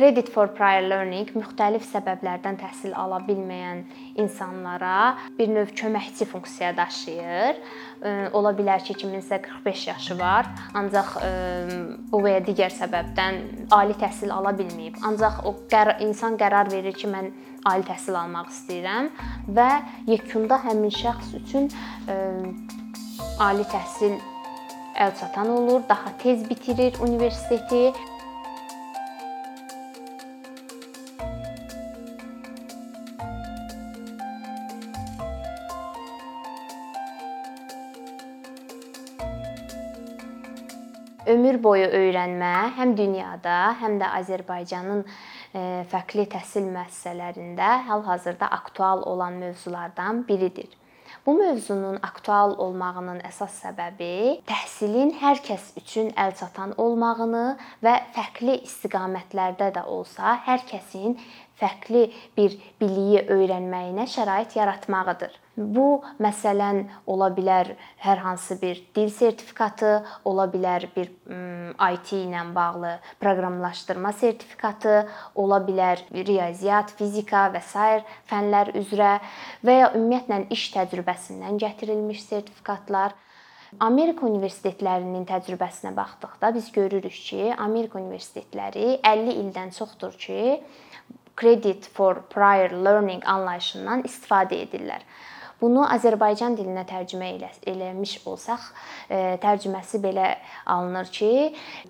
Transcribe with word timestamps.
Credit 0.00 0.30
for 0.32 0.48
prior 0.56 0.86
learning 0.88 1.28
müxtəlif 1.36 1.82
səbəblərdən 1.84 2.56
təhsil 2.56 2.94
ala 2.96 3.18
bilməyən 3.26 3.82
insanlara 4.22 5.18
bir 5.36 5.50
növ 5.52 5.74
köməkçi 5.76 6.24
funksiya 6.30 6.70
daşıyır. 6.78 7.58
Ola 8.32 8.54
bilər 8.56 8.80
ki, 8.80 8.94
kiminsə 9.02 9.36
45 9.44 9.82
yaşı 9.90 10.16
var, 10.16 10.48
ancaq 10.80 11.10
bu 12.14 12.20
və 12.24 12.32
ya 12.32 12.40
digər 12.46 12.72
səbəbdən 12.78 13.42
ali 13.76 13.98
təhsil 14.00 14.32
ala 14.32 14.54
bilməyib. 14.56 14.96
Ancaq 15.04 15.42
o 15.44 15.52
insan 16.06 16.38
qərar 16.40 16.72
verir 16.72 16.96
ki, 16.96 17.10
mən 17.12 17.28
ali 17.68 17.84
təhsil 17.84 18.16
almaq 18.16 18.48
istəyirəm 18.54 19.10
və 19.52 19.68
yekunda 20.08 20.62
həmin 20.64 20.96
şəxs 20.96 21.34
üçün 21.42 21.68
ali 23.36 23.68
təhsil 23.68 24.16
əlçatan 24.96 25.52
olur, 25.58 25.84
daha 25.92 26.16
tez 26.24 26.48
bitirir 26.48 26.96
universiteti 27.04 27.92
boyu 41.62 41.86
öyrənmə 41.86 42.52
həm 42.78 42.96
dünyada, 42.98 43.76
həm 43.80 43.98
də 44.00 44.10
Azərbaycanın 44.20 45.04
e, 45.04 45.62
fərqli 45.92 46.26
təhsil 46.34 46.68
müəssisələrində 46.72 47.70
hal-hazırda 47.88 48.50
aktual 48.60 49.04
olan 49.12 49.40
mövzulardan 49.42 50.24
biridir. 50.28 50.70
Bu 51.26 51.34
mövzunun 51.36 51.98
aktual 52.06 52.54
olmağının 52.64 53.18
əsas 53.28 53.58
səbəbi 53.64 54.40
təhsilin 54.48 55.10
hər 55.20 55.42
kəs 55.44 55.72
üçün 55.80 56.08
əlçatan 56.16 56.72
olmağını 56.80 57.44
və 57.84 57.94
fərqli 58.14 58.56
istiqamətlərdə 58.64 59.68
də 59.76 59.84
olsa 59.96 60.38
hər 60.46 60.64
kəsin 60.70 61.18
fərqli 61.60 62.08
bir 62.36 62.56
biliyi 62.80 63.22
öyrənməyinə 63.28 64.06
şərait 64.10 64.56
yaratmağıdır. 64.56 65.36
Bu 65.60 66.00
məsələn 66.22 66.86
ola 67.10 67.28
bilər 67.36 67.74
hər 68.00 68.22
hansı 68.24 68.56
bir 68.62 68.80
dil 68.96 69.10
sertifikatı, 69.12 70.00
ola 70.24 70.46
bilər 70.48 70.86
bir 70.94 71.10
IT 71.90 72.12
ilə 72.16 72.46
bağlı 72.54 72.94
proqramlaşdırma 73.20 74.12
sertifikatı, 74.16 75.08
ola 75.34 75.60
bilər 75.66 76.00
riyaziyyat, 76.14 76.94
fizika 76.96 77.48
və 77.52 77.60
sair 77.72 78.06
fənlər 78.30 78.72
üzrə 78.80 79.18
və 79.66 79.80
ya 79.82 79.90
ümumiyyətlə 79.92 80.46
iş 80.56 80.70
təcrübəsindən 80.76 81.60
gətirilmiş 81.60 82.24
sertifikatlar. 82.24 83.16
Amerika 83.78 84.26
universitetlərinin 84.26 85.28
təcrübəsinə 85.28 85.92
baxdıqda 85.94 86.48
biz 86.56 86.72
görürük 86.74 87.14
ki, 87.14 87.52
Amerika 87.54 88.00
universitetləri 88.00 88.96
50 88.98 89.36
ildən 89.44 89.70
çoxdur 89.76 90.16
ki, 90.18 90.40
credit 91.40 91.88
for 91.96 92.22
prior 92.34 92.72
learning 92.84 93.24
anlayışından 93.24 94.04
istifadə 94.08 94.60
edirlər. 94.66 95.04
Bunu 95.60 95.82
Azərbaycan 95.92 96.54
dilinə 96.56 96.86
tərcümə 96.88 97.34
elə, 97.34 97.50
eləmiş 97.68 98.14
olsaq, 98.28 98.62
e, 99.12 99.36
tərcüməsi 99.42 100.00
belə 100.00 100.30
alınır 100.72 101.10
ki, 101.12 101.32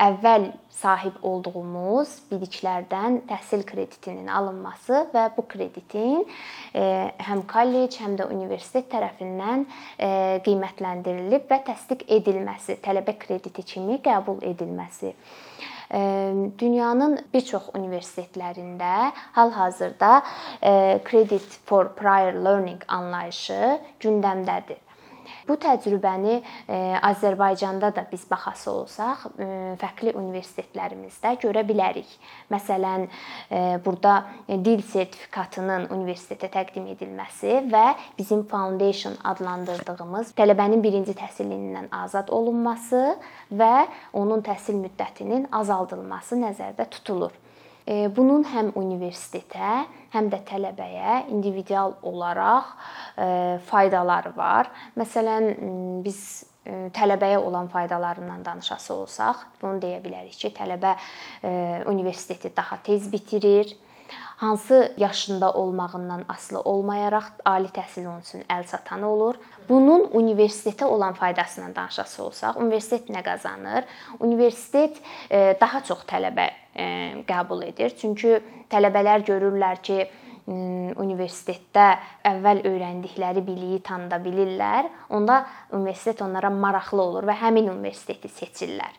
əvvəl 0.02 0.48
sahib 0.74 1.20
olduğumuz 1.26 2.16
biliklərdən 2.32 3.20
təhsil 3.30 3.62
kreditinin 3.68 4.30
alınması 4.32 5.04
və 5.14 5.28
bu 5.36 5.46
kreditin 5.52 6.24
e, 6.74 6.82
həm 7.28 7.44
kollec, 7.50 8.00
həm 8.02 8.16
də 8.18 8.26
universitet 8.32 8.90
tərəfindən 8.90 9.66
e, 9.68 10.10
qiymətləndirilib 10.46 11.46
və 11.50 11.62
təsdiq 11.70 12.08
edilməsi, 12.18 12.80
tələbə 12.82 13.14
krediti 13.22 13.66
kimi 13.74 14.00
qəbul 14.02 14.42
edilməsi 14.50 15.14
dünyanın 16.58 17.18
bir 17.34 17.40
çox 17.40 17.70
universitetlərində 17.74 19.12
hal-hazırda 19.38 20.22
credit 21.08 21.58
for 21.66 21.88
prior 21.98 22.34
learning 22.34 22.84
anlayışı 22.88 23.80
gündəmdədir. 24.00 24.78
Bu 25.48 25.56
təcrübəni 25.60 26.36
e, 26.38 26.78
Azərbaycanda 27.10 27.90
da 27.96 28.04
biz 28.10 28.24
baxası 28.30 28.70
olsaq, 28.72 29.26
e, 29.38 29.48
fərqli 29.80 30.14
universitetlərimizdə 30.18 31.34
görə 31.42 31.64
bilərik. 31.68 32.10
Məsələn, 32.52 33.06
e, 33.50 33.62
burada 33.84 34.16
dil 34.48 34.82
sertifikatının 34.86 35.88
universitetə 35.94 36.50
təqdim 36.52 36.88
edilməsi 36.94 37.60
və 37.72 37.84
bizim 38.18 38.46
foundation 38.50 39.18
adlandırdığımız 39.32 40.34
tələbənin 40.38 40.82
birinci 40.84 41.16
təhsil 41.18 41.50
ilindən 41.50 41.90
azad 42.02 42.30
olunması 42.34 43.04
və 43.50 43.74
onun 44.12 44.42
təhsil 44.46 44.78
müddətinin 44.80 45.48
azaldılması 45.60 46.38
nəzərdə 46.40 46.88
tutulur. 46.90 47.32
Bunun 47.90 48.44
həm 48.46 48.68
universitetə, 48.78 49.84
həm 50.12 50.28
də 50.30 50.38
tələbəyə 50.46 51.24
individual 51.34 51.96
olaraq 52.06 52.68
faydaları 53.66 54.30
var. 54.36 54.70
Məsələn, 55.00 55.50
biz 56.04 56.20
tələbəyə 56.94 57.40
olan 57.42 57.66
faydalarından 57.72 58.44
danışası 58.46 58.94
olsaq, 58.94 59.42
bunu 59.62 59.80
deyə 59.82 59.98
bilərik 60.04 60.38
ki, 60.38 60.52
tələbə 60.54 60.94
universiteti 61.90 62.52
daha 62.56 62.78
tez 62.86 63.10
bitirir 63.10 63.74
hansı 64.12 64.94
yaşında 64.96 65.52
olmağından 65.52 66.24
asılı 66.28 66.60
olmayaraq 66.60 67.24
ali 67.44 67.68
təhsil 67.68 68.08
onun 68.08 68.20
üçün 68.20 68.44
əlçatan 68.48 69.02
olur. 69.04 69.34
Bunun 69.68 70.08
universitetə 70.12 70.84
olan 70.84 71.14
faydasından 71.14 71.74
danışası 71.74 72.24
olsaq, 72.24 72.56
universitet 72.56 73.10
nə 73.10 73.22
qazanır? 73.24 73.84
Universitet 74.20 74.96
e, 75.30 75.56
daha 75.60 75.82
çox 75.84 76.06
tələbə 76.08 76.50
e, 76.74 76.86
qəbul 77.28 77.66
edir. 77.68 77.94
Çünki 78.00 78.40
tələbələr 78.70 79.26
görürlər 79.26 79.82
ki, 79.82 80.08
universitetdə 80.50 81.86
əvvəl 82.26 82.64
öyrəndikləri 82.66 83.42
biliyi 83.46 83.80
tanıda 83.86 84.18
bilirlər. 84.24 84.88
Onda 85.10 85.44
universitet 85.72 86.22
onlara 86.22 86.50
maraqlı 86.50 87.02
olur 87.02 87.28
və 87.28 87.36
həmin 87.42 87.70
universiteti 87.70 88.28
seçirlər. 88.28 88.90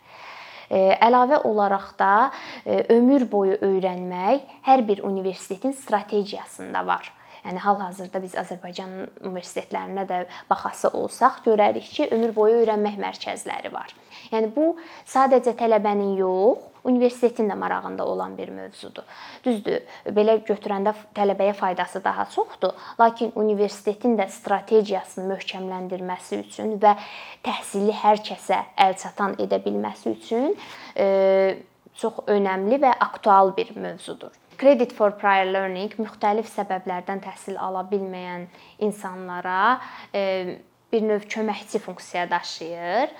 Əlavə 0.72 1.42
olaraq 1.48 1.90
da 2.00 2.32
ömür 2.66 3.28
boyu 3.32 3.58
öyrənmək 3.60 4.46
hər 4.68 4.86
bir 4.88 5.04
universitetin 5.04 5.76
strategiyasında 5.76 6.86
var. 6.88 7.12
Yəni 7.46 7.62
hal-hazırda 7.64 8.22
biz 8.22 8.36
Azərbaycan 8.38 8.92
universitetlərinə 9.26 10.06
də 10.10 10.24
baxası 10.50 10.92
olsaq 10.98 11.42
görərik 11.46 11.88
ki, 11.90 12.10
ömür 12.14 12.36
boyu 12.36 12.60
öyrənmək 12.62 13.00
mərkəzləri 13.02 13.72
var. 13.74 13.94
Yəni 14.32 14.52
bu 14.56 14.76
sadəcə 15.10 15.56
tələbənin 15.58 16.14
yox, 16.20 16.68
universitetin 16.84 17.50
də 17.50 17.56
marağında 17.58 18.06
olan 18.06 18.38
bir 18.38 18.50
mövzudur. 18.50 19.06
Düzdür, 19.46 19.82
belə 20.06 20.38
götürəndə 20.46 20.94
tələbəyə 21.18 21.54
faydası 21.54 22.04
daha 22.04 22.26
çoxdur, 22.34 22.74
lakin 23.00 23.34
universitetin 23.36 24.18
də 24.18 24.28
strategiyasını 24.30 25.28
möhkəmləndirməsi 25.34 26.42
üçün 26.46 26.78
və 26.82 26.96
təhsili 27.46 27.94
hər 28.04 28.22
kəsə 28.26 28.64
əlçatan 28.90 29.38
edə 29.42 29.62
bilməsi 29.66 30.16
üçün 30.16 30.56
çox 32.02 32.24
önəmli 32.28 32.82
və 32.82 32.96
aktual 33.10 33.54
bir 33.58 33.76
mövzudur. 33.78 34.41
Credit 34.62 34.92
for 34.94 35.10
prior 35.18 35.48
learning 35.50 35.96
müxtəlif 35.98 36.46
səbəblərdən 36.54 37.24
təhsil 37.24 37.56
ala 37.58 37.82
bilməyən 37.90 38.44
insanlara 38.86 39.80
e, 40.14 40.60
bir 40.94 41.02
növ 41.08 41.26
köməkçi 41.34 41.82
funksiya 41.82 42.28
daşıyır 42.30 43.16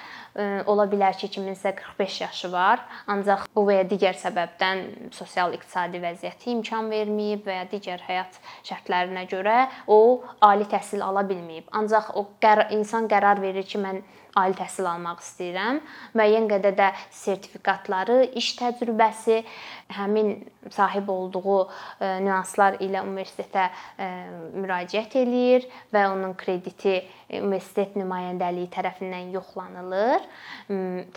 ola 0.70 0.86
bilər 0.88 1.18
ki, 1.20 1.28
kiminsə 1.34 1.74
45 1.76 2.22
yaşı 2.22 2.52
var, 2.52 2.80
ancaq 3.12 3.48
bu 3.56 3.66
və 3.68 3.82
ya 3.82 3.88
digər 3.88 4.16
səbəbdən 4.20 5.12
sosial-iqtisadi 5.16 6.00
vəziyyəti 6.04 6.54
imkan 6.54 6.88
verməyib 6.92 7.44
və 7.48 7.58
ya 7.58 7.66
digər 7.72 8.04
həyat 8.08 8.40
şərtlərinə 8.68 9.26
görə 9.32 9.58
o 9.88 10.22
ali 10.48 10.68
təhsil 10.72 11.04
ala 11.04 11.26
bilməyib. 11.28 11.68
Ancaq 11.72 12.14
o 12.16 12.28
insan 12.72 13.10
qərar 13.12 13.42
verir 13.42 13.68
ki, 13.68 13.78
mən 13.78 14.04
ali 14.40 14.56
təhsil 14.56 14.88
almaq 14.88 15.22
istəyirəm. 15.24 15.80
Müəyyən 16.18 16.48
qədər 16.52 16.76
də 16.78 16.90
sertifikatları, 17.16 18.22
iş 18.40 18.54
təcrübəsi, 18.60 19.42
həmin 19.98 20.34
sahib 20.72 21.10
olduğu 21.10 21.58
e, 21.66 22.12
nüanslar 22.24 22.78
ilə 22.84 23.02
universitetə 23.04 23.68
e, 23.98 24.08
müraciət 24.62 25.18
eləyir 25.22 25.68
və 25.94 26.06
onun 26.12 26.36
krediti 26.40 26.94
e, 27.02 27.42
universitet 27.42 27.98
nümayəndəliyi 28.00 28.70
tərəfindən 28.72 29.34
yoxlanılır. 29.36 30.24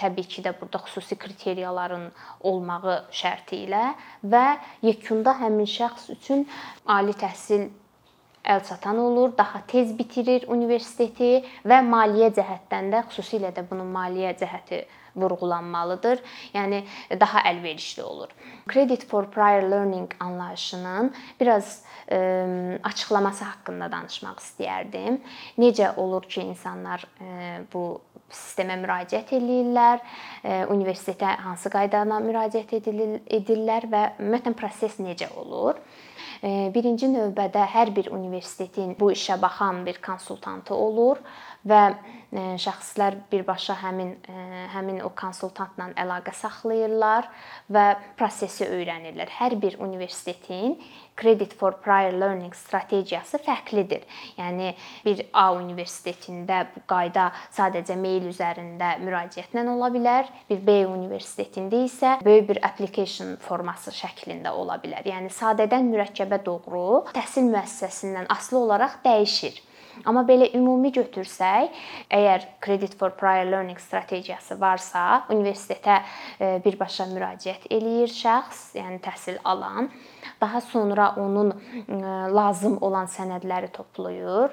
Təbii 0.00 0.26
ki 0.30 0.42
də 0.46 0.54
burada 0.58 0.80
xüsusi 0.86 1.18
kriteriyaların 1.20 2.08
olmağı 2.50 2.96
şərti 3.14 3.62
ilə 3.68 3.86
və 4.26 4.44
yekunda 4.82 5.36
həmin 5.38 5.68
şəxs 5.70 6.10
üçün 6.16 6.46
ali 6.90 7.14
təhsil 7.18 7.68
əlçatan 8.44 8.98
olur, 9.00 9.32
daha 9.38 9.62
tez 9.66 9.92
bitirir 9.98 10.44
universiteti 10.52 11.44
və 11.64 11.80
maliyyə 11.86 12.30
cəhətdən 12.36 12.92
də 12.92 13.06
xüsusilə 13.08 13.54
də 13.56 13.64
bunun 13.70 13.88
maliyyə 13.94 14.34
cəhəti 14.40 14.84
vurğulanmalıdır. 15.16 16.20
Yəni 16.54 16.82
daha 17.20 17.44
əlverişli 17.50 18.02
olur. 18.02 18.32
Credit 18.72 19.06
for 19.08 19.30
prior 19.30 19.62
learning 19.70 20.10
anlayışının 20.20 21.12
biraz 21.40 21.82
ə, 22.08 22.78
açıqlaması 22.82 23.44
haqqında 23.44 23.90
danışmaq 23.92 24.42
istəyərdim. 24.42 25.20
Necə 25.58 25.94
olur 25.96 26.26
ki, 26.28 26.42
insanlar 26.42 27.06
ə, 27.20 27.62
bu 27.72 28.00
sistemə 28.34 28.74
müraciət 28.80 29.34
eləyirlər, 29.36 30.00
universitetə 30.72 31.36
hansı 31.44 31.70
qaydada 31.70 32.18
müraciət 32.24 32.72
edirlər 32.80 33.86
və 33.92 34.02
ümumiyyətlə 34.18 34.54
proses 34.58 34.96
necə 34.98 35.28
olur? 35.38 35.78
Birinci 36.44 37.08
növbədə 37.08 37.62
hər 37.72 37.88
bir 37.96 38.10
universitetin 38.12 38.90
bu 38.98 39.06
işə 39.14 39.38
baxan 39.40 39.78
bir 39.86 39.96
konsultantı 40.04 40.74
olur 40.74 41.22
və 41.68 41.84
şəxslər 42.34 43.14
birbaşa 43.30 43.76
həmin 43.78 44.10
həmin 44.72 44.98
o 45.06 45.10
konsultantla 45.14 45.92
əlaqə 46.02 46.32
saxlayırlar 46.34 47.28
və 47.70 47.84
prosesi 48.18 48.66
öyrənirlər. 48.66 49.30
Hər 49.38 49.54
bir 49.62 49.76
universitetin 49.78 50.74
Credit 51.14 51.52
for 51.54 51.76
Prior 51.78 52.16
Learning 52.18 52.54
strategiyası 52.58 53.38
fərqlidir. 53.38 54.02
Yəni 54.34 54.72
bir 55.04 55.22
A 55.30 55.52
universitetində 55.54 56.64
bu 56.74 56.82
qayda 56.90 57.28
sadəcə 57.54 57.94
mail 58.00 58.26
üzərində 58.32 58.96
müraciətlə 59.04 59.62
ola 59.70 59.92
bilər, 59.94 60.26
bir 60.48 60.64
B 60.66 60.80
universitetində 60.90 61.84
isə 61.86 62.16
böyük 62.24 62.48
bir 62.48 62.60
application 62.66 63.36
forması 63.46 63.94
şəklində 63.94 64.50
ola 64.58 64.80
bilər. 64.82 65.06
Yəni 65.06 65.30
sadədən 65.30 65.86
mürəkkəbə 65.92 66.42
doğru 66.42 67.04
təhsil 67.14 67.46
müəssisəsindən 67.52 68.26
asılı 68.34 68.64
olaraq 68.66 68.98
dəyişir. 69.06 69.62
Amma 70.04 70.24
belə 70.28 70.50
ümumi 70.56 70.92
götürsək, 70.94 71.70
əgər 72.10 72.48
Credit 72.64 72.96
for 72.98 73.14
Prior 73.18 73.46
Learning 73.50 73.78
strategiyası 73.80 74.58
varsa, 74.60 75.24
universitetə 75.32 76.00
e, 76.40 76.58
birbaşa 76.64 77.06
müraciət 77.12 77.68
eləyir 77.70 78.12
şəxs, 78.12 78.74
yəni 78.78 79.00
təhsil 79.04 79.40
alan 79.44 79.90
daha 80.40 80.60
sonra 80.60 81.14
onun 81.16 81.52
lazım 82.34 82.78
olan 82.80 83.06
sənədləri 83.06 83.70
toplayır. 83.72 84.52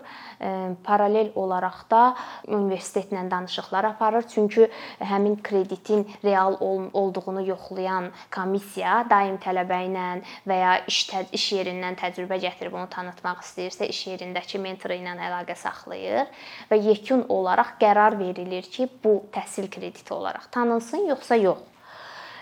Paralel 0.84 1.32
olaraq 1.36 1.84
da 1.92 2.02
universitetlə 2.48 3.24
danışıqlar 3.32 3.84
aparır. 3.92 4.26
Çünki 4.34 4.70
həmin 5.00 5.38
kreditin 5.44 6.08
real 6.24 6.56
olduğunu 6.94 7.46
yoxlayan 7.48 8.12
komissiya 8.36 9.06
daim 9.10 9.38
tələbə 9.42 9.82
ilə 9.90 10.08
və 10.48 10.60
ya 10.62 10.74
iş 10.88 11.02
iş 11.32 11.48
yerindən 11.58 11.98
təcrübə 12.00 12.40
gətirib 12.46 12.76
onu 12.78 12.90
tanıtmaq 12.92 13.44
istəyirsə, 13.46 13.90
iş 13.90 14.08
yerindəki 14.14 14.62
mentoru 14.62 15.00
ilə 15.00 15.16
əlaqə 15.32 15.58
saxlayır 15.58 16.30
və 16.70 16.84
yekun 16.92 17.26
olaraq 17.32 17.78
qərar 17.82 18.20
verilir 18.20 18.68
ki, 18.68 18.92
bu 19.04 19.24
təhsil 19.34 19.72
krediti 19.72 20.14
olaraq 20.14 20.52
tanınsın 20.52 21.08
yoxsa 21.16 21.40
yox. 21.42 21.68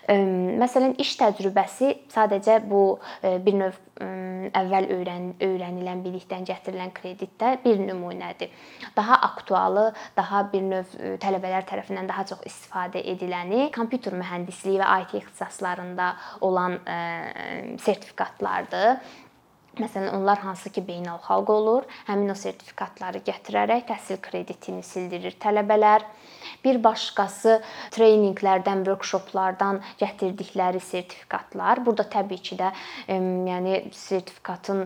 Məsələn, 0.09 0.95
iş 0.97 1.11
təcrübəsi 1.19 1.91
sadəcə 2.09 2.55
bu 2.65 2.97
bir 3.45 3.57
növ 3.59 3.75
əvvəl 4.57 4.87
öyrən 4.95 5.27
öyrənilən 5.43 6.01
bilikdən 6.01 6.47
gətirilən 6.49 6.89
kreditdə 6.95 7.51
bir 7.61 7.77
nümunədir. 7.83 8.49
Daha 8.95 9.19
aktualı, 9.27 9.91
daha 10.17 10.41
bir 10.49 10.65
növ 10.65 10.97
tələbələr 11.21 11.67
tərəfindən 11.69 12.09
daha 12.09 12.25
çox 12.31 12.41
istifadə 12.49 13.05
ediləni 13.13 13.69
kompüter 13.75 14.17
mühəndisliyi 14.17 14.81
və 14.81 14.89
IT 15.03 15.17
ixtisaslarında 15.21 16.15
olan 16.41 16.79
sertifikatlardır. 17.77 19.03
Məsələn, 19.79 20.11
onlar 20.17 20.41
hansı 20.43 20.69
ki, 20.75 20.83
beynəlxalq 20.87 21.51
olur, 21.53 21.85
həmin 22.09 22.33
o 22.33 22.35
sertifikatları 22.35 23.23
gətirərək 23.27 23.85
təhsil 23.87 24.19
kreditini 24.23 24.83
sildirir 24.83 25.37
tələbələr. 25.39 26.03
Bir 26.63 26.79
başqası 26.83 27.59
treninqlərdən, 27.93 28.81
workshoplardan 28.87 29.79
gətirdikləri 29.99 30.81
sertifikatlar. 30.83 31.79
Burada 31.85 32.03
təbii 32.11 32.41
ki 32.43 32.57
də, 32.59 32.71
yəni 33.07 33.77
sertifikatın 33.95 34.81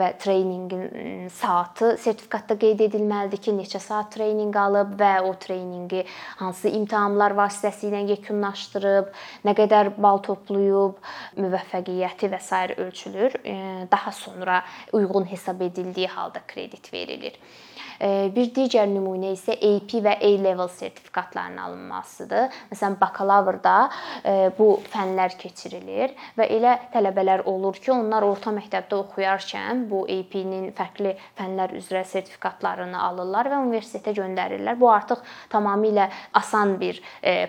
və 0.00 0.08
treninqin 0.20 1.30
saatı 1.32 1.94
sertifikatda 2.00 2.58
qeyd 2.60 2.84
edilməlidir 2.88 3.40
ki, 3.46 3.54
neçə 3.56 3.80
saat 3.80 4.10
treninq 4.16 4.56
alıb 4.60 4.92
və 5.00 5.12
o 5.24 5.32
treninqi 5.40 6.04
hansı 6.42 6.72
imtahanlar 6.80 7.36
vasitəsilə 7.38 8.02
yekunlaşdırıb, 8.10 9.12
nə 9.46 9.56
qədər 9.56 9.94
bal 9.96 10.20
toplayıb, 10.26 11.00
müvəffəqiyyəti 11.40 12.32
və 12.34 12.42
s. 12.44 12.76
ölçülür. 12.76 13.38
Daha 13.90 14.09
sonra 14.12 14.64
uyğun 14.92 15.30
hesab 15.30 15.60
edildiyi 15.60 16.06
halda 16.08 16.40
kredit 16.48 16.92
verilir. 16.92 17.32
Bir 18.00 18.48
digər 18.56 18.86
nümunə 18.88 19.34
isə 19.34 19.52
AP 19.52 19.98
və 20.00 20.14
A-level 20.24 20.70
sertifikatlarının 20.72 21.58
alınmasıdır. 21.60 22.54
Məsələn, 22.70 22.94
bakalavrda 22.96 23.74
bu 24.56 24.68
fənlər 24.88 25.34
keçirilir 25.36 26.14
və 26.38 26.46
elə 26.48 26.76
tələbələr 26.94 27.44
olur 27.50 27.76
ki, 27.76 27.92
onlar 27.92 28.24
orta 28.24 28.54
məktəbdə 28.56 28.96
oxuyarkən 29.02 29.82
bu 29.90 30.06
AP-nin 30.08 30.70
fərqli 30.78 31.12
fənlər 31.36 31.74
üzrə 31.76 32.00
sertifikatlarını 32.08 32.96
alırlar 33.04 33.50
və 33.52 33.60
universitetə 33.66 34.14
göndərirlər. 34.16 34.80
Bu 34.80 34.88
artıq 34.88 35.20
tamamilə 35.52 36.08
asan 36.40 36.78
bir 36.80 37.02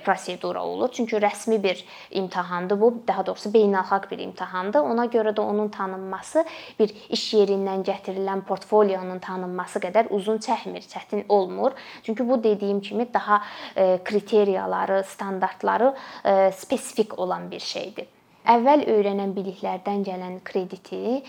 prosedura 0.03 0.65
olur. 0.67 0.91
Çünki 0.91 1.15
rəsmi 1.15 1.61
bir 1.63 1.79
imtahandır 2.11 2.81
bu, 2.81 2.91
daha 3.07 3.25
doğrusu 3.25 3.53
beynəlxalq 3.55 4.09
bir 4.11 4.19
imtahandır. 4.27 4.83
Ona 4.83 5.07
görə 5.07 5.31
də 5.31 5.47
onun 5.47 5.71
tanınması 5.71 6.43
bir 6.79 6.91
iş 7.07 7.25
yerindən 7.39 7.87
gətirilən 7.87 8.43
portfolionun 8.43 9.23
tanınması 9.23 9.79
qədər 9.79 10.11
uzun 10.11 10.40
çəkmir, 10.41 10.81
çətin 10.81 11.25
olmur. 11.29 11.71
Çünki 12.03 12.29
bu 12.29 12.43
dediyim 12.43 12.81
kimi 12.81 13.13
daha 13.13 13.43
e, 13.77 13.99
kriteriyaları, 14.03 15.03
standartları 15.03 15.95
e, 16.25 16.51
spesifik 16.51 17.19
olan 17.19 17.51
bir 17.51 17.59
şeydir. 17.59 18.07
Əvvəl 18.49 18.87
öyrənən 18.89 19.35
biliklərdən 19.35 20.01
gələn 20.05 20.39
krediti 20.45 21.19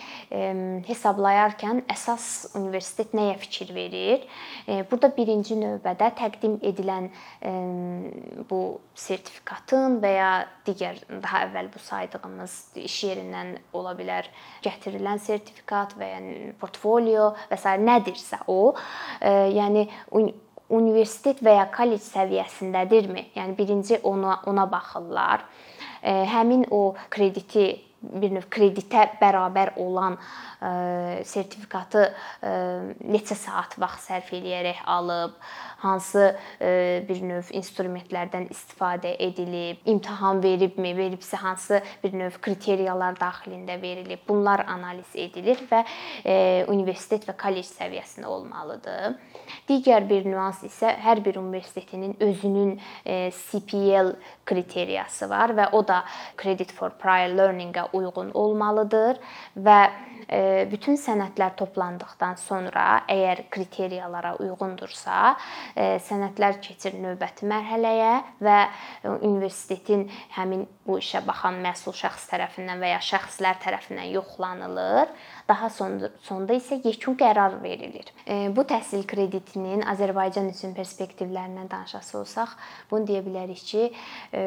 hesablayarkən 0.87 1.83
əsas 1.93 2.55
universitet 2.57 3.13
nəyə 3.13 3.35
fikir 3.37 3.73
verir? 3.75 4.23
Burada 4.89 5.11
birinci 5.13 5.57
növbədə 5.59 6.09
təqdim 6.17 6.57
edilən 6.65 7.11
bu 8.49 8.61
sertifikatın 8.97 9.99
və 10.01 10.13
ya 10.15 10.31
digər 10.65 10.97
daha 11.11 11.43
əvvəl 11.47 11.69
bu 11.73 11.81
saydığımız 11.85 12.55
iş 12.81 12.97
yerindən 13.11 13.53
ola 13.77 13.93
bilər 13.97 14.29
gətirilən 14.65 15.21
sertifikat 15.21 15.93
və 15.99 16.09
ya 16.15 16.23
portfolio 16.61 17.33
və 17.51 17.59
s. 17.59 17.75
nədirsə 17.83 18.41
o, 18.49 18.73
yəni 19.21 19.85
universitet 20.73 21.43
və 21.45 21.59
ya 21.59 21.67
kollec 21.69 22.01
səviyyəsindədirmi? 22.07 23.27
Yəni 23.37 23.57
birinci 23.59 24.01
ona 24.01 24.39
ona 24.49 24.65
baxırlar 24.71 25.45
həmin 26.03 26.65
o 26.71 26.93
krediti 27.09 27.67
bir 28.03 28.33
növ 28.35 28.47
kreditə 28.51 29.05
bərabər 29.21 29.73
olan 29.81 30.17
sertifikatı 31.27 32.05
neçə 33.03 33.35
saat 33.35 33.75
vaxt 33.81 34.07
sərf 34.07 34.29
eləyərək 34.37 34.83
alıb, 34.87 35.33
hansı 35.83 36.29
bir 37.09 37.23
növ 37.27 37.49
instrumentlərdən 37.55 38.47
istifadə 38.53 39.11
edilib, 39.23 39.81
imtahan 39.89 40.39
veribmi, 40.43 40.93
veribsə 40.95 41.39
hansı 41.41 41.81
bir 42.03 42.15
növ 42.15 42.39
kriteriyalar 42.43 43.17
daxilində 43.19 43.75
verilib. 43.81 44.23
Bunlar 44.27 44.63
analiz 44.71 45.11
edilir 45.19 45.59
və 45.71 45.83
universitet 46.71 47.27
və 47.27 47.35
kollec 47.39 47.67
səviyyəsində 47.73 48.31
olmalıdır. 48.31 49.17
Digər 49.67 50.07
bir 50.07 50.25
nüans 50.27 50.63
isə 50.67 50.91
hər 51.03 51.21
bir 51.23 51.37
universitetinin 51.39 52.15
özünün 52.23 52.73
e, 53.05 53.31
CPL 53.31 54.13
kriteriyası 54.45 55.29
var 55.29 55.53
və 55.55 55.69
o 55.71 55.83
da 55.87 56.03
Credit 56.39 56.71
for 56.71 56.95
Prior 56.99 57.31
Learning-ə 57.37 57.89
uyğun 57.93 58.31
olmalıdır 58.33 59.19
və 59.57 59.77
e, 60.29 60.67
bütün 60.71 60.97
sənədlər 60.99 61.55
toplandıqdan 61.59 62.37
sonra 62.41 62.85
əgər 63.11 63.45
kriteriyalara 63.53 64.35
uyğundursa, 64.43 65.35
e, 65.75 65.97
sənədlər 66.07 66.59
keçir 66.63 66.97
növbəti 66.99 67.47
mərhələyə 67.49 68.13
və 68.43 68.57
universitetin 69.19 70.07
həmin 70.37 70.65
bu 70.87 70.99
işə 70.99 71.23
baxan 71.27 71.61
məsul 71.63 71.95
şəxs 71.95 72.27
tərəfindən 72.31 72.81
və 72.83 72.93
ya 72.95 73.01
şəxslər 73.03 73.61
tərəfindən 73.63 74.11
yoxlanılır. 74.17 75.13
Daha 75.47 75.67
sonda 75.69 76.07
sonda 76.23 76.55
isə 76.55 76.77
yekun 76.85 77.17
qərar 77.19 77.57
verilir. 77.63 78.07
E, 78.23 78.47
bu 78.55 78.63
təhsil 78.67 79.03
kreditinin 79.09 79.81
Azərbaycan 79.91 80.47
üçün 80.53 80.71
perspektivlərindən 80.77 81.67
danışası 81.71 82.15
olsaq, 82.21 82.53
bunu 82.91 83.07
deyə 83.09 83.23
bilərik 83.25 83.63
ki, 83.67 83.89
e, 84.31 84.43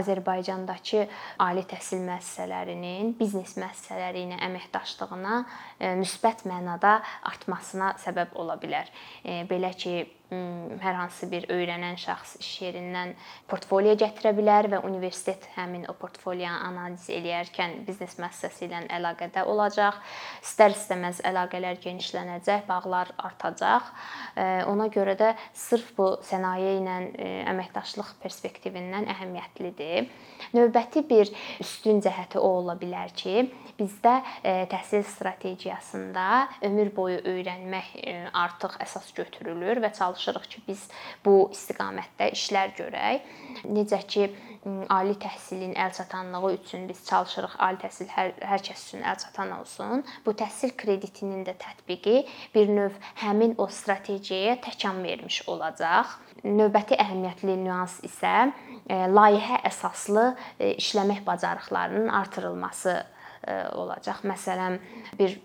Azərbaycandakı 0.00 1.06
ali 1.46 1.64
təhsil 1.70 2.04
müəssisələrinin 2.04 3.14
biznes 3.20 3.56
müəssisələri 3.56 4.26
ilə 4.26 4.42
əməkdaşlığına 4.50 5.38
e, 5.40 5.94
müsbət 6.02 6.44
mənada 6.50 6.98
artmasına 7.32 7.94
səbəb 8.04 8.36
ola 8.36 8.58
bilər. 8.60 8.92
Belə 9.48 9.72
ki, 9.80 9.96
hər 10.82 10.96
hansı 10.98 11.28
bir 11.30 11.46
öyrənən 11.52 11.96
şəxs 12.00 12.36
iş 12.40 12.50
yerindən 12.64 13.14
portfolio 13.50 13.94
gətirə 13.98 14.34
bilər 14.36 14.68
və 14.72 14.82
universitet 14.86 15.46
həmin 15.54 15.86
o 15.90 15.94
portfolionu 15.98 16.60
analiz 16.68 17.06
eləyərkən 17.12 17.80
biznes 17.86 18.16
müəssisəsi 18.20 18.66
ilə 18.68 18.82
əlaqədə 18.98 19.44
olacaq. 19.50 20.00
İstər-istəməz 20.44 21.22
əlaqələr 21.28 21.80
genişlənəcək, 21.82 22.66
bağlar 22.68 23.12
artacaq. 23.18 23.90
Ona 24.70 24.88
görə 24.92 25.16
də 25.20 25.32
sırf 25.54 25.92
bu 25.98 26.10
sənaye 26.26 26.76
ilə 26.80 26.98
əməkdaşlıq 27.52 28.16
perspektivindən 28.22 29.08
əhəmiyyətlidir. 29.14 30.08
Növbəti 30.54 31.04
bir 31.08 31.30
üstün 31.62 32.02
cəhəti 32.04 32.38
o 32.38 32.50
ola 32.60 32.74
bilər 32.78 33.12
ki, 33.16 33.48
bizdə 33.78 34.18
təhsil 34.70 35.02
strategiyasında 35.08 36.26
ömür 36.68 36.92
boyu 36.94 37.18
öyrənmək 37.26 37.94
artıq 38.36 38.76
əsas 38.84 39.10
götürülür 39.16 39.80
və 39.82 39.90
çalışırıq 40.24 40.48
ki, 40.48 40.62
biz 40.68 40.88
bu 41.24 41.50
istiqamətdə 41.52 42.30
işlər 42.32 42.74
görək. 42.76 43.22
Necə 43.64 44.00
ki, 44.06 44.28
ali 44.88 45.14
təhsilin 45.20 45.74
əlçatanlığı 45.76 46.54
üçün 46.54 46.88
biz 46.88 47.04
çalışırıq 47.04 47.56
ali 47.58 47.76
təhsil 47.82 48.08
hər 48.08 48.32
hər 48.40 48.62
kəs 48.64 48.86
üçün 48.88 49.02
əlçatan 49.04 49.52
olsun. 49.60 50.04
Bu 50.26 50.32
təhsil 50.32 50.72
kreditinin 50.76 51.44
də 51.44 51.54
tətbiqi 51.60 52.24
bir 52.54 52.68
növ 52.68 52.92
həmin 53.20 53.54
o 53.58 53.66
strategiyaya 53.66 54.56
təkan 54.64 55.02
vermiş 55.04 55.42
olacaq. 55.48 56.16
Növbəti 56.44 56.96
əhəmiyyətli 56.96 57.58
nüans 57.60 58.00
isə 58.04 58.52
layihə 58.88 59.60
əsaslı 59.68 60.30
işləmək 60.78 61.24
bacarıqlarının 61.26 62.08
artırılması 62.08 63.02
olacaq. 63.76 64.24
Məsələn, 64.24 64.78
bir 65.18 65.36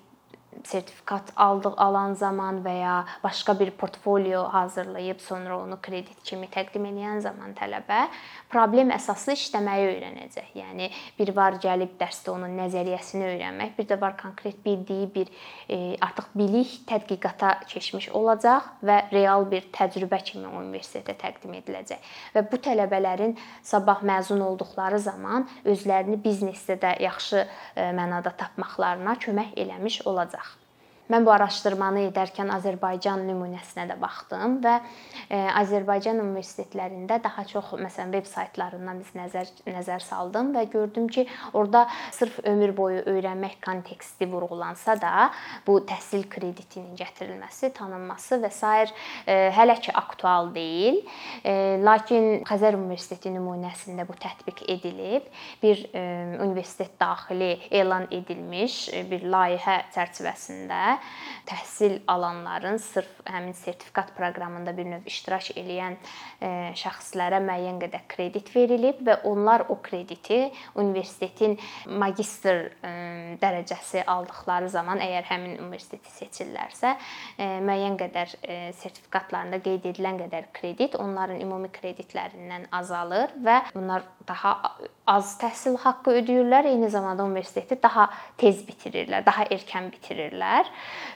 sertifikat 0.63 1.31
aldıq 1.35 1.77
alan 1.77 2.13
zaman 2.13 2.59
və 2.65 2.73
ya 2.79 2.95
başqa 3.23 3.59
bir 3.59 3.71
portfolio 3.71 4.43
hazırlayıb 4.53 5.19
sonra 5.21 5.59
onu 5.59 5.77
kredit 5.81 6.23
kimi 6.23 6.47
təqdim 6.51 6.85
edən 6.89 7.21
zaman 7.23 7.53
tələbə 7.57 8.07
problem 8.49 8.91
əsaslı 8.93 9.35
işləməyi 9.37 9.87
öyrənəcək. 9.93 10.49
Yəni 10.57 10.89
bir 11.19 11.31
var 11.35 11.59
gəlib 11.63 11.95
dərsdə 11.99 12.33
onun 12.33 12.57
nəzəriyyəsini 12.59 13.27
öyrənmək, 13.33 13.75
bir 13.77 13.87
də 13.91 13.99
var 14.01 14.17
konkret 14.17 14.59
bildiyi 14.65 15.09
bir 15.15 15.31
e, 15.69 15.95
artıq 16.01 16.31
bilik 16.35 16.73
tədqiqata 16.89 17.53
keçmiş 17.69 18.09
olacaq 18.17 18.71
və 18.83 18.99
real 19.13 19.45
bir 19.51 19.69
təcrübə 19.75 20.21
kimi 20.25 20.49
universitetə 20.49 21.15
təqdim 21.19 21.55
ediləcək. 21.61 22.11
Və 22.35 22.45
bu 22.51 22.57
tələbələrin 22.57 23.37
sabah 23.63 24.03
məzun 24.03 24.41
olduqları 24.49 24.99
zaman 24.99 25.47
özlərini 25.65 26.19
biznesdə 26.23 26.79
də 26.81 26.95
yaxşı 27.05 27.45
e, 27.45 27.91
mənada 27.93 28.33
tapmaqlarına 28.37 29.15
kömək 29.21 29.53
eləmiş 29.57 30.01
olacaq. 30.09 30.48
Mən 31.09 31.25
bu 31.25 31.31
araşdırmanı 31.33 32.03
edərkən 32.11 32.51
Azərbaycan 32.53 33.23
nümunəsinə 33.25 33.87
də 33.89 33.95
baxdım 33.97 34.59
və 34.61 34.75
e, 35.25 35.39
Azərbaycan 35.57 36.19
universitetlərində 36.21 37.17
daha 37.23 37.45
çox 37.49 37.71
məsələn 37.81 38.11
veb 38.13 38.27
saytlarından 38.29 38.99
biz 39.01 39.09
nəzər 39.17 39.49
nəzər 39.65 40.05
saldım 40.05 40.51
və 40.53 40.67
gördüm 40.69 41.07
ki, 41.09 41.23
orada 41.57 41.87
sırf 42.13 42.37
ömür 42.51 42.75
boyu 42.77 43.01
öyrənmək 43.09 43.57
konteksti 43.65 44.27
vurğulansa 44.29 44.99
da, 45.01 45.31
bu 45.65 45.79
təhsil 45.89 46.27
kreditinin 46.29 46.93
gətirilməsi, 46.99 47.71
tanınması 47.73 48.37
və 48.45 48.53
sair 48.53 48.93
e, 49.25 49.49
hələ 49.57 49.79
ki 49.81 49.97
aktual 49.97 50.53
deyil. 50.53 51.01
E, 51.41 51.79
lakin 51.81 52.45
Xəzər 52.45 52.77
Universiteti 52.77 53.33
nümunəsində 53.33 54.05
bu 54.05 54.13
tətbiq 54.13 54.61
edilib. 54.69 55.25
Bir 55.63 55.81
universitet 55.89 56.91
daxili 56.99 57.55
elan 57.73 58.05
edilmiş 58.13 58.75
bir 59.09 59.25
layihə 59.31 59.79
çərçivəsində 59.95 60.98
təhsil 61.49 61.99
alanların 62.07 62.77
sırf 62.77 63.21
həmin 63.25 63.53
sertifikat 63.57 64.11
proqramında 64.17 64.75
bir 64.77 64.87
növ 64.91 65.07
iştirak 65.09 65.51
edən 65.59 65.97
e, 66.41 66.49
şəxslərə 66.79 67.39
müəyyən 67.45 67.79
qədər 67.83 68.05
kredit 68.11 68.51
verilib 68.55 69.01
və 69.07 69.19
onlar 69.29 69.65
o 69.69 69.79
krediti 69.83 70.41
universitetin 70.79 71.57
magistr 72.01 72.69
e, 72.83 72.93
dərəcəsi 73.41 74.03
aldıqları 74.05 74.69
zaman 74.69 75.01
əgər 75.05 75.29
həmin 75.31 75.57
universiteti 75.63 76.13
seçirlərsə, 76.19 76.95
e, 77.37 77.49
müəyyən 77.65 77.97
qədər 77.99 78.35
sertifikatlarında 78.79 79.59
qeyd 79.65 79.89
edilən 79.91 80.19
qədər 80.23 80.49
kredit 80.53 80.95
onların 80.99 81.41
ümumi 81.41 81.71
kreditlərindən 81.73 82.69
azalır 82.75 83.33
və 83.43 83.61
bunlar 83.73 84.05
daha 84.27 84.55
az 85.09 85.33
təhsil 85.41 85.77
haqqı 85.81 86.13
ödəyirlər, 86.19 86.67
eyni 86.69 86.89
zamanda 86.93 87.25
universiteti 87.25 87.79
daha 87.81 88.07
tez 88.37 88.61
bitirirlər, 88.67 89.23
daha 89.25 89.47
erkən 89.49 89.89
bitirirlər. 89.93 90.69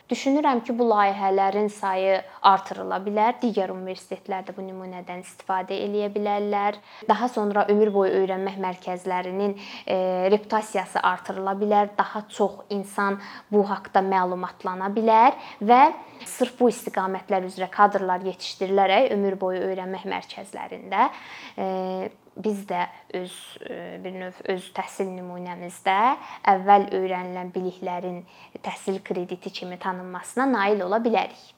Düşünürəm 0.09 0.63
ki, 0.65 0.73
bu 0.79 0.88
layihələrin 0.89 1.69
sayı 1.73 2.15
artırıla 2.50 2.97
bilər. 3.05 3.38
Digər 3.41 3.71
universitetlər 3.73 4.47
də 4.47 4.55
bu 4.57 4.65
nümunədən 4.65 5.21
istifadə 5.23 5.77
eləyə 5.85 6.09
bilərlər. 6.15 6.79
Daha 7.09 7.29
sonra 7.31 7.67
ömür 7.71 7.93
boyu 7.93 8.15
öyrənmək 8.23 8.57
mərkəzlərinin 8.65 9.53
e, 9.85 9.97
reputasiyası 10.33 11.00
artırıla 11.00 11.53
bilər. 11.62 11.93
Daha 11.97 12.25
çox 12.33 12.65
insan 12.73 13.19
bu 13.51 13.62
haqqda 13.69 14.01
məlumatlana 14.09 14.89
bilər 14.95 15.38
və 15.62 15.83
sırf 16.25 16.57
bu 16.59 16.71
istiqamətlər 16.73 17.45
üzrə 17.45 17.69
kadrlar 17.71 18.25
yetişdirilərək 18.25 19.13
ömür 19.13 19.39
boyu 19.39 19.63
öyrənmək 19.69 20.09
mərkəzlərində 20.09 21.07
e, 21.57 21.65
biz 22.37 22.65
də 22.69 22.87
öz 23.13 23.33
e, 23.69 23.99
bir 24.03 24.15
növ 24.19 24.39
öz 24.55 24.69
təhsil 24.75 25.09
nümunəmizdə 25.13 25.97
əvvəl 26.53 26.89
öyrənilən 26.99 27.53
biliklərin 27.55 28.23
təhsil 28.65 29.01
krediti 29.05 29.53
kimi 29.53 29.79
tanınmasına 29.79 30.49
nail 30.51 30.87
ola 30.87 31.01
bilərik. 31.03 31.53